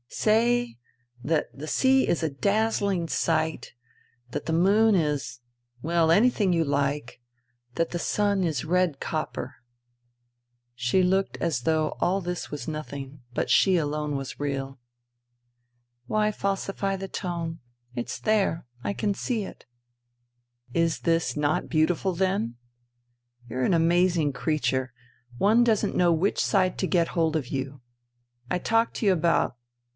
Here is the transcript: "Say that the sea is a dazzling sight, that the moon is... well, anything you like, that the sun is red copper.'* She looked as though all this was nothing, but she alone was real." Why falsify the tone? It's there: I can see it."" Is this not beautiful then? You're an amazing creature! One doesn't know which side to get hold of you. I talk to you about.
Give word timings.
"Say 0.13 0.77
that 1.23 1.55
the 1.57 1.67
sea 1.67 2.07
is 2.07 2.21
a 2.21 2.29
dazzling 2.29 3.07
sight, 3.07 3.73
that 4.31 4.45
the 4.45 4.51
moon 4.51 4.93
is... 4.95 5.39
well, 5.83 6.11
anything 6.11 6.51
you 6.51 6.65
like, 6.65 7.21
that 7.75 7.91
the 7.91 7.99
sun 7.99 8.43
is 8.43 8.65
red 8.65 8.99
copper.'* 8.99 9.57
She 10.73 11.01
looked 11.03 11.37
as 11.37 11.61
though 11.61 11.95
all 12.01 12.19
this 12.19 12.51
was 12.51 12.67
nothing, 12.67 13.21
but 13.33 13.49
she 13.49 13.77
alone 13.77 14.17
was 14.17 14.39
real." 14.39 14.79
Why 16.07 16.31
falsify 16.31 16.95
the 16.97 17.07
tone? 17.07 17.59
It's 17.95 18.19
there: 18.19 18.65
I 18.83 18.93
can 18.93 19.13
see 19.13 19.43
it."" 19.43 19.65
Is 20.87 21.01
this 21.01 21.37
not 21.37 21.69
beautiful 21.69 22.13
then? 22.15 22.55
You're 23.47 23.63
an 23.63 23.73
amazing 23.73 24.33
creature! 24.33 24.93
One 25.37 25.63
doesn't 25.63 25.95
know 25.95 26.11
which 26.11 26.39
side 26.43 26.77
to 26.79 26.87
get 26.87 27.09
hold 27.09 27.35
of 27.35 27.47
you. 27.47 27.81
I 28.49 28.57
talk 28.57 28.93
to 28.95 29.05
you 29.05 29.13
about. 29.13 29.55